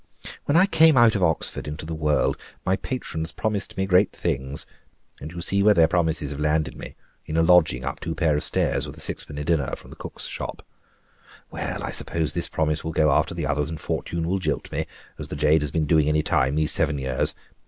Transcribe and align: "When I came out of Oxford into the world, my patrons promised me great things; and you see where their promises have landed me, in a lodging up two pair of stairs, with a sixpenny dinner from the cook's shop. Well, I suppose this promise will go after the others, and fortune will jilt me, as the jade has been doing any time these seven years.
"When 0.45 0.57
I 0.57 0.65
came 0.65 0.97
out 0.97 1.13
of 1.13 1.21
Oxford 1.21 1.67
into 1.67 1.85
the 1.85 1.93
world, 1.93 2.35
my 2.65 2.75
patrons 2.75 3.31
promised 3.31 3.77
me 3.77 3.85
great 3.85 4.11
things; 4.11 4.65
and 5.19 5.31
you 5.31 5.41
see 5.41 5.61
where 5.61 5.75
their 5.75 5.87
promises 5.87 6.31
have 6.31 6.39
landed 6.39 6.75
me, 6.75 6.95
in 7.27 7.37
a 7.37 7.43
lodging 7.43 7.83
up 7.85 7.99
two 7.99 8.15
pair 8.15 8.35
of 8.35 8.43
stairs, 8.43 8.87
with 8.87 8.97
a 8.97 8.99
sixpenny 8.99 9.43
dinner 9.43 9.75
from 9.75 9.91
the 9.91 9.95
cook's 9.95 10.25
shop. 10.25 10.65
Well, 11.51 11.83
I 11.83 11.91
suppose 11.91 12.33
this 12.33 12.49
promise 12.49 12.83
will 12.83 12.93
go 12.93 13.11
after 13.11 13.35
the 13.35 13.45
others, 13.45 13.69
and 13.69 13.79
fortune 13.79 14.27
will 14.27 14.39
jilt 14.39 14.71
me, 14.71 14.87
as 15.19 15.27
the 15.27 15.35
jade 15.35 15.61
has 15.61 15.69
been 15.69 15.85
doing 15.85 16.09
any 16.09 16.23
time 16.23 16.55
these 16.55 16.71
seven 16.71 16.97
years. 16.97 17.35